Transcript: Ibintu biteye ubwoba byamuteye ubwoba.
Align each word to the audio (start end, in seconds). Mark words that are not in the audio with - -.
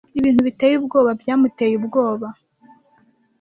Ibintu 0.19 0.41
biteye 0.47 0.73
ubwoba 0.77 1.11
byamuteye 1.21 1.73
ubwoba. 1.79 2.27